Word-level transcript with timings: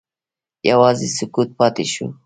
یوازې 0.69 1.07
سکوت 1.17 1.49
پاتې 1.59 1.85
شو. 1.93 2.05